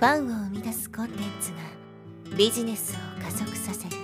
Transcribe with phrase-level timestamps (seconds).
[0.00, 1.58] ファンを生み出すコンテンツが
[2.34, 3.96] ビジネスを加速させる。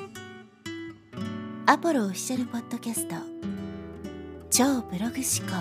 [1.65, 3.15] アポロオフィシャルポッドキャスト。
[4.51, 5.57] 超ブログ思考。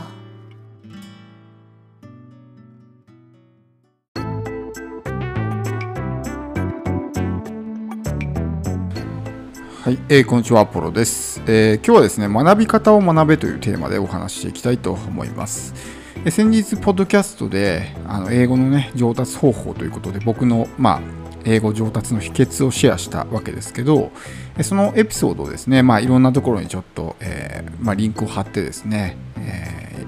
[9.83, 16.04] はい、えー、こんにちは、アポロです、えー、今日はですね、学び方を学べというテーマでお話ししていきたいと思います。
[16.25, 21.01] で先日、ポッドキャストであの英語の、ね、上達方法ということで、僕の、まあ、
[21.45, 24.11] 英語上達の秘訣をシェアしたわけですけど、
[24.63, 30.03] そのエピソードをですね、まあ、いろんなところにちょっと、えー、まあ、リンクを貼ってですね、え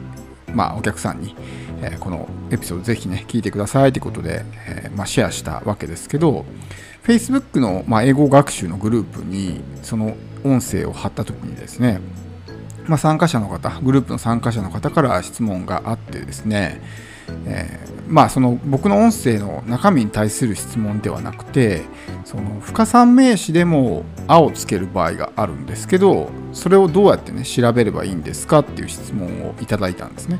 [0.47, 1.35] ー、まあ、お客さんに、
[1.83, 6.45] えー、このエピソードぜひね、聞いてくださいということで、えま、シェアしたわけですけど、
[7.03, 12.01] Facebook の、ま、英語学習のグループに、その音声を貼った時にですね、
[12.87, 16.81] まあ、参加者の方、グループの参加者の方から質問があってですね、
[17.45, 21.83] えー、まあその僕の音声の中身に対する質問ではなくて
[22.25, 30.39] その不可算名詞でも「あ」をつける場合があるんですけどそれをどうやってね調べればいいんですかっていう質問をいただいたんですね。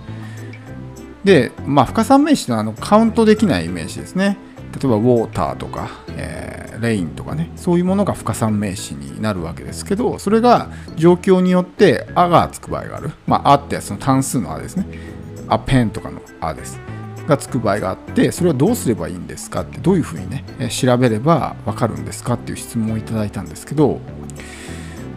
[1.24, 4.38] でまあ不可算名詞のあのカウントできない名詞ですね。
[4.78, 13.12] 例えばウォーターとか、えー、レインとかねそういうものが不可算名詞になるわけですけどそれが状況によって「あ」がつく場合がある。
[13.26, 14.86] まあ「あ」ってその単数の「あ」ですね
[15.50, 16.80] 「あペン」とかの「あ」です。
[17.28, 24.00] がつく場合があってそれはどうすればいいんですかってどういうふうにね調べれば分かるんですかっていう質問をいただいたんですけど、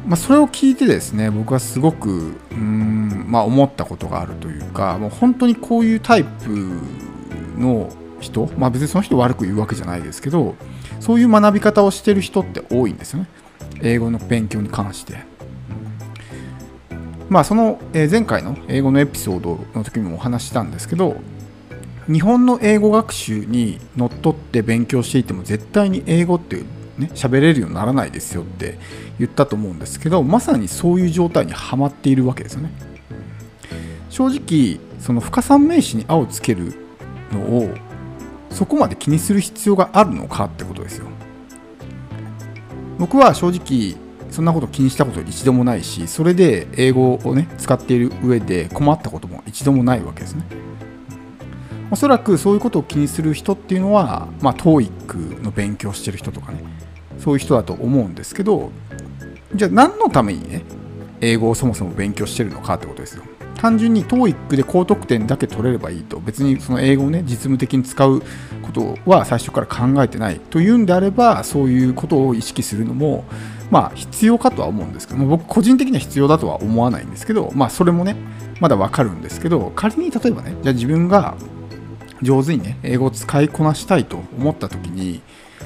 [0.07, 6.81] まあ、それを聞いてですね僕はすごくうん、まあ、思ったことがあるというかもう本当にこういうタイプ
[7.57, 10.55] の人、まあ、別にその人悪く言うわけじゃないですけど
[11.01, 13.29] そういう学び方をしてる人って多いんですよね
[13.83, 15.31] 英語の勉強に関して。
[17.31, 21.17] まあ、その前回の英語のエピソードの時にもお話したんですけど
[22.13, 26.57] 日本の英語学習にのっとって勉強していても絶対に英語って
[26.99, 28.79] ね喋れるようにならないですよって
[29.21, 32.73] 言ったと思うんですけどまさにそういう状態にはまっているわけですよね
[34.09, 36.75] 正直その不可算名詞に「あ」をつける
[37.33, 37.73] のを
[38.51, 41.07] そこまで気にする必要があるのかってことですよ。
[42.99, 43.97] 僕は正直
[44.31, 50.45] そんなこと気にしたこと一度もないしそれで英語をね使っている上で困ったことも一度もないわけですね。
[51.91, 56.63] おそらくそういうことを気にする人っていうのはまあ TOEIC の勉強してる人とかね
[57.19, 58.71] そういう人だと思うんですけど
[59.55, 60.63] じゃあ何のためにね
[61.21, 63.25] 英語をそもそも勉強してるのかってことですよ。
[63.61, 68.23] 単純に TOEIC で高得点だけ取れればいいと別にその英語をね実務的に使う
[68.63, 73.25] ことは最初から考えてないというんであればそういうことを意識するのも
[73.71, 78.17] まあ必要かとは思うんですけど僕個人的には必要だとは思わないんですけどまあそれもね
[78.61, 81.37] まだわかるんですけど仮に例えばねじゃあ自分が
[82.23, 85.21] 上手にね英語を使いこなしたいと思った時に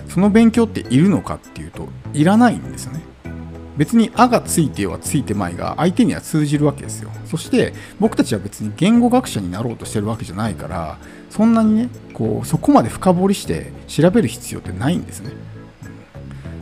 [0.09, 3.14] その勉強っているのかっていうといらないんですよね。
[3.77, 7.11] 別に「あ」がついてはついてまいが相手には通じるわけですよ。
[7.27, 10.99] そして僕たちは別に言語学者になろうとしてるわけじゃないから
[11.31, 15.31] そんなにねこうそこまで深掘りして調べる必要ってないんですね。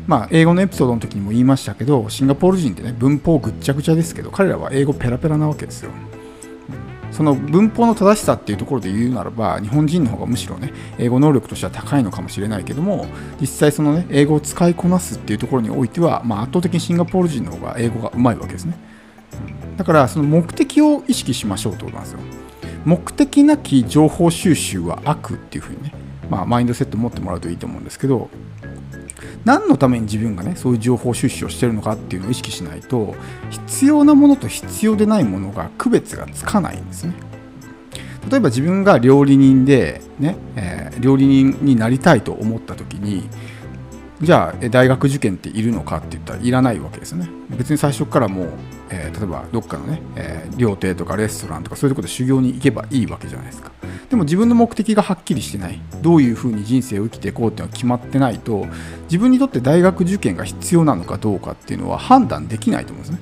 [0.07, 5.91] まあ英語のエピソードの時にも言いましたけどシンガポール人ってね文法ぐっちゃぐちゃですけど彼らは英語ペラペラなわけですよ。
[7.13, 13.07] その文法の正しさっていうところで言うならば日本人の方がむしろね英語能力としては高いのかもしれないけども
[13.41, 18.77] 実際そのね英語を使いこなすっていうところにおいては、まあ、圧倒的にシンガポール人の方が英語がうまいわけですね。
[19.77, 22.21] だからその目的を意識しましょうってことなんですよ。
[22.85, 25.95] 目的なき情報収集は悪っていうふうにね、
[26.29, 28.29] まあ、マインドセット持ってもらうといいと思うんですけど
[29.45, 33.15] 何のために自分がねそういう情報収集をしてるのかっていうのを意識しないと
[33.51, 37.15] 必要なものと必要でないものが区別がつかないんですね。
[38.31, 43.29] 例えば自分が料理人でね、えー、料理人になりたいと思った時に
[44.21, 47.29] じゃあ大学受験っているのかって言ったらいらないわけですよね。
[47.51, 48.49] 別に最初からもう、
[48.91, 53.73] えー、例えばどっかのね、えー、料亭とかレストランとかそういうとこで修行に行けばいいわけじゃないですか。
[54.13, 55.81] でも自分の目的がはっきりしてない。
[56.03, 58.67] どういうふうに人生を生きていこうっていうのが決まってないと
[59.05, 63.19] 自分にとって大学受験が必要なのかどうかっていうのは判断できないと思うんですね。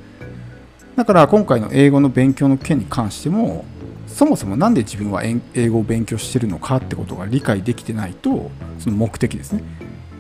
[0.97, 3.65] だから今回の英語の勉強の件に関しても
[4.09, 8.51] そもそも何で自分は英語を勉強してるのかってことが理解できてないと
[8.81, 9.63] その目的ですね。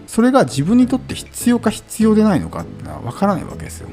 [0.06, 3.88] それが自分にとって必要か必要でないのかってのは分からないわけですよ。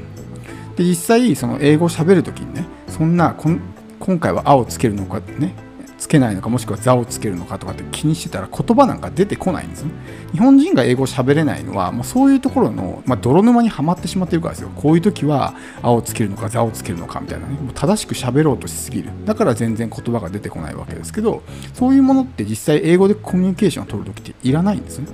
[0.75, 5.55] で実際その英語を喋るときにねそんな今回は「あ」をつけるのかってね
[5.97, 9.91] つけないのかもしくは座をつけるのかとかって気にしてたら言葉なんか出てこないんですね。
[10.31, 14.69] 日本人が英語を喋れないのはもうそういうところの、まあ、泥沼にはまってしまってるからですよ。
[14.75, 17.53] こういう時は「あ」をつけるのか「座をつけるのかみたいなね。
[17.53, 19.09] もう正しく喋ろうとしすぎる。
[19.25, 21.41] だから全然言葉が出てこないわけですけど
[21.73, 25.07] そういうものって実際英語でコミュニケーションを取る時っていらないんですね。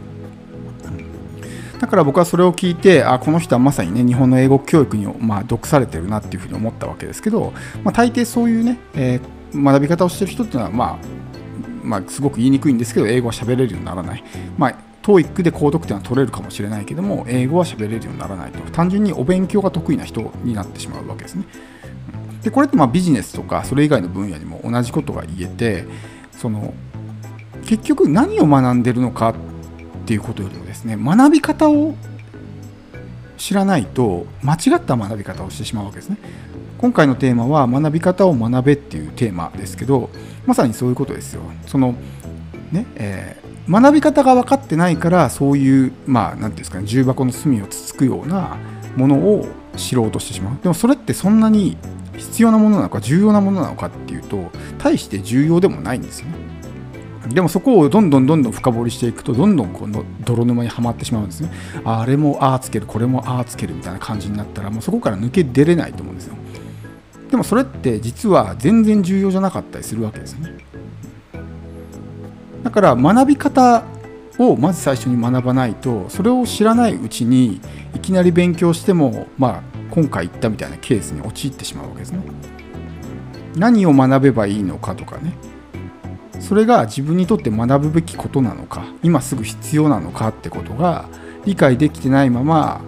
[1.83, 7.51] だから僕はそれを聞いてあこの人はまさにね日本の英語教育に、まあ、毒されてるなっていうふうに思ったわけですけど、
[7.83, 9.21] まあ、大抵そういうね、えー、
[9.55, 10.97] 学び方をしてる人っていうのは、まあ、
[11.83, 14.23] まあ、すごく言いにくいんですけど英語は喋れるようにならない、
[14.57, 18.59] まあ TOEIC で高得点は取れるかもしれないけども英語は喋れるようにならないと。
[18.71, 21.44] 単純にお勉強が得意な人になってしまうわけですね。
[22.41, 25.85] でこれってまあビジネスとかそれ以外の分野にも同じことが言えて
[26.31, 26.73] その
[27.65, 29.35] 結局何を学んでるのかっ
[30.05, 31.95] ていうことよりもですね学び方を
[33.44, 36.18] 知らないと間違った学び方をしてしまうわけですね。
[36.78, 40.10] 今回のテーマは学び方を学べっていうテーマですけど
[40.45, 41.42] まさにそういうことですよ。
[41.68, 41.94] その
[42.72, 48.56] ね、えー、学び方が分かってないからそういうまあ何ていうんですかね重箱の隅をつつくような
[48.95, 50.57] ものを知ろうとしてしまう。
[50.63, 51.75] でもそれってそんなに
[52.16, 56.43] 必要なものなのか重要なものなのかっていうと大して重要でもないんですよね。
[57.30, 61.52] でもそこをどんどんどんどん深掘りしていくとどんどんこの泥沼にはまってしまうんですね。
[61.86, 66.36] あれもああつけるこれもああつけるみたいな感じになったらもうそこから抜け出れないと思うんですよ。
[67.31, 70.54] でもそれって実は全然重要じゃなかったりするわけですよね。
[72.64, 73.84] だから学び方
[74.38, 77.62] をまず最初に学ばないとそれを知らないうちに
[77.96, 79.62] いきなり勉強してもまあ
[79.92, 82.20] 今回言ったみたいなケースに陥ってしまうわけですね。
[83.56, 85.34] 何を学べばいいのかとかね。
[86.39, 91.06] それが自分にとって学ぶべきことなのか今すぐ必要なのかってことが
[91.45, 92.81] 理解できてないまま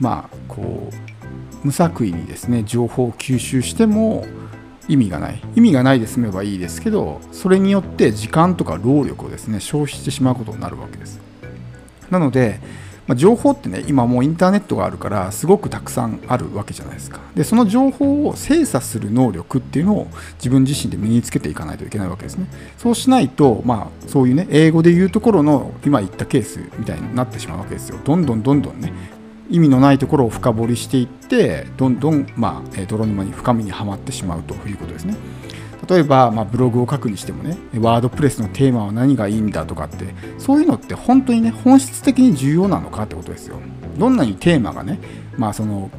[0.00, 4.26] まあこう無作為にですね情報を吸収しても
[4.88, 5.40] 意味がない。
[5.54, 11.20] 意味がないで済めばいいですけどそれによって時間とか労力をですね消費してしまうことになるわけです。
[12.10, 12.60] なので
[13.06, 17.20] まあ、情報ってね今もうインターネットがあるからすごくたくさんあるわけじゃないですか。
[17.34, 20.06] でその情報を精査する能力っていうのを
[20.36, 22.46] 自分自身で身につけていかないといけないわけですね。
[22.78, 27.98] そうしないとまあそういうね英語で言うところの今言ったケースみたいになってしまうわけですよ。
[28.04, 28.92] どんどんどんどんね
[29.50, 35.14] 意味のないところを深掘りしていってどんどん、まあ、泥沼に深みにはまってしまうということですね。
[35.92, 43.58] 例えば、まあ、ブログを書くにしてもねワードプレスのテーマは何がいいんだとかってそういうのって本当にね本質的に重要なのかってことですよ。
[43.98, 44.98] どんなにテーマがね
[45.36, 45.90] まあその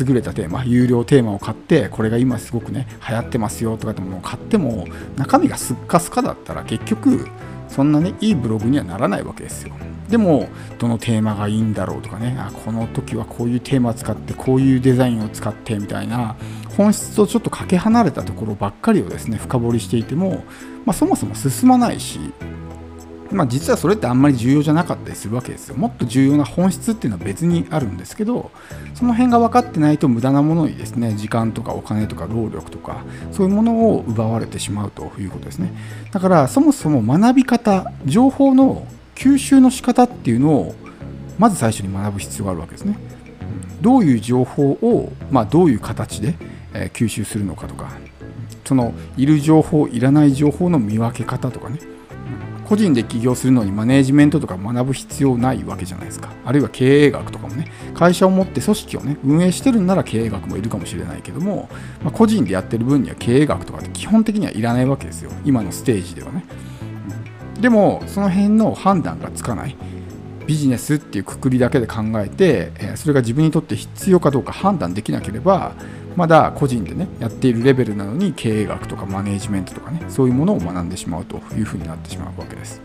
[0.00, 4.86] 優れたテーマ有料テーマを買ってこれが今すごくね流行ってますよとかってものを買っても
[5.16, 7.28] 中身がスッカスカだったら結局
[7.68, 9.74] そんなねいいブログにはならないわけですよ。
[10.08, 10.48] でも
[10.80, 16.34] どのテーマがいいんだろうとかねあこの時はこういうテーマ使ってこういうデザインを使ってみたいな
[16.76, 20.44] 本質とちょっとかけ離れたところばっかりをですね深掘りしていても、
[20.84, 22.20] まあ、そもそも進まないし、
[23.30, 25.76] まあ、実はそれってあんまり重要じゃなかったりするわけですよ。
[25.76, 28.50] もっと重要な本質っていうのは別にあるんですけど
[28.94, 35.72] その辺が分かってないと無駄なものにですね時間とかお金とか労力とかそういうものを奪われてしまうということですね。
[36.12, 40.74] だからそもそも学び方情報の吸収の仕方っていうのを
[41.38, 42.96] まず最初に学ぶ必要があるわけですね。
[43.80, 46.34] どういう情報を、まあ、どういう形で
[46.74, 47.90] え吸収するのかとか
[48.64, 51.78] そのいる情報いらない情報の見分け方とかね。
[52.70, 56.30] 個人で起業するのにマネージメントとか学ぶ必要ないわけじゃないですか。
[56.44, 57.68] あるいは経営学とかもね。
[57.94, 61.68] 会社を持って組織をね運営してるんなら経営学もいるかもしれないけども、
[62.04, 65.32] まあ、個人でやってる分には経営学とかって基本的にはいらないわけですよ。
[65.44, 66.44] 今のステージではね。
[67.60, 69.76] でもその辺の判断がつかない。
[70.46, 75.74] ビジネスっていうくくりだけで考えてそれが自分にとって必要かどうか判断できなければ
[76.16, 82.82] まだ個人でねやっているレベルなのに経営学とかマネージメントとかねそういうものを学んでしまうというふうになってしまうわけです。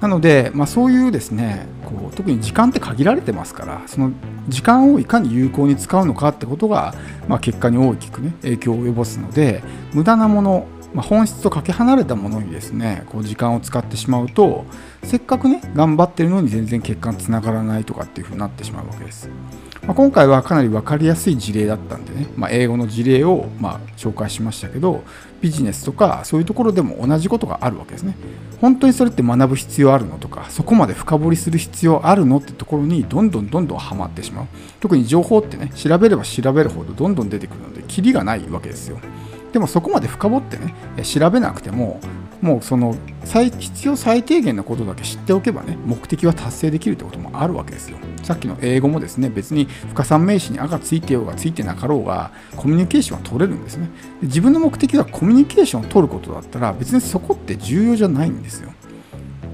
[0.00, 4.10] なので、まあ、そういうですねこう特に時間って限られてますからその
[4.48, 6.92] 時間をいかに有効に使うのかってことが、
[7.28, 14.64] まあ、結果に大きくね影響を及ぼすので無駄なものまあ、本質とかけ離れたものにですねこう時間を使ってしまうと
[15.02, 19.28] せっかくね頑張ってるのに全然結果につながらないとかっていうふうになってしまうわけです、
[19.82, 25.02] まあ、今回はかなり分かりやすい事例だったんでね、まあ、英語の事例をま紹介しましたけど
[25.40, 28.14] ビジネスとかそういうところでも同じことがあるわけですね。
[28.60, 34.46] 本当にそれって学ぶ必要あるのとかそこまで深掘りする必要あるのってところにどんどんどんどんはまってしまう。
[34.78, 39.00] 特に情報ってね調べれば調べるほどどんどん出てくるのでキリがないわけですよ。
[39.52, 42.00] でもそこまで深掘ってね調べなくても
[42.40, 47.98] もうその必要最低限のことだけ知っておけばね目的は達成できるってこともあるわけですよ。
[48.24, 53.88] さっきの英語もですね別に不可算名詞に赤ついてようがついてなかろうがコミュニケーションは取れるんですね。
[54.20, 58.72] で自分の目的はコミュニケーションを取ることだったら別にそこって重要じゃないんですよ。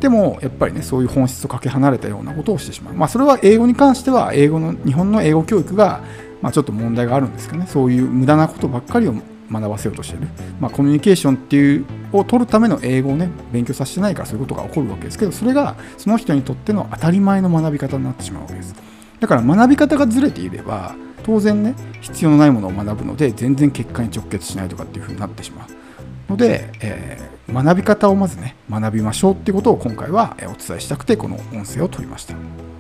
[0.00, 2.95] でもやっぱりねそういう本質とかけ離れたようなことをしてしまう。
[2.95, 6.02] まあそれは英語に関しては英語の日本の英語教育が
[6.40, 7.67] まあ、ちょっと問題があるんですけどね。
[7.67, 9.14] そういう無駄なことばっかりを
[9.50, 10.28] 学ばせようとしている、
[10.61, 18.75] まあ、コミュニケーションっていうを取るための英語をね勉強させてないからそういうことが起こるわけですけどそれがその人にとっての当たり前の学び方になってしまうわけです
[19.21, 32.77] だから学び方がずれていれば当然ね必要のないものを学ぶので全然結果に直結しないとかっていうふうになってしまうので、えー、学び方をまずね学びましょうってことを今回はお伝えしたくてこの音声を取りました。